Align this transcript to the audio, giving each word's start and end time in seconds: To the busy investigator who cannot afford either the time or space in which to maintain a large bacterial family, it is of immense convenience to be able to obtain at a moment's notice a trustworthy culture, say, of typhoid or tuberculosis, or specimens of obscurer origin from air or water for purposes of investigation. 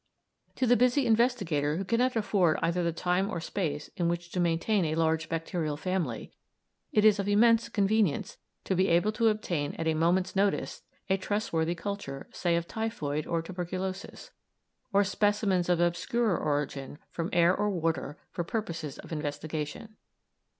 To 0.55 0.65
the 0.65 0.75
busy 0.75 1.05
investigator 1.05 1.77
who 1.77 1.85
cannot 1.85 2.15
afford 2.15 2.57
either 2.63 2.81
the 2.83 2.91
time 2.91 3.29
or 3.29 3.39
space 3.39 3.91
in 3.95 4.09
which 4.09 4.31
to 4.31 4.39
maintain 4.39 4.83
a 4.85 4.95
large 4.95 5.29
bacterial 5.29 5.77
family, 5.77 6.31
it 6.91 7.05
is 7.05 7.19
of 7.19 7.27
immense 7.27 7.69
convenience 7.69 8.37
to 8.63 8.73
be 8.75 8.87
able 8.87 9.11
to 9.11 9.27
obtain 9.27 9.75
at 9.75 9.87
a 9.87 9.93
moment's 9.93 10.35
notice 10.35 10.81
a 11.07 11.17
trustworthy 11.17 11.75
culture, 11.75 12.27
say, 12.33 12.55
of 12.55 12.67
typhoid 12.67 13.27
or 13.27 13.43
tuberculosis, 13.43 14.31
or 14.91 15.03
specimens 15.03 15.69
of 15.69 15.77
obscurer 15.79 16.35
origin 16.35 16.97
from 17.11 17.29
air 17.31 17.55
or 17.55 17.69
water 17.69 18.17
for 18.31 18.43
purposes 18.43 18.97
of 18.97 19.11
investigation. 19.11 19.97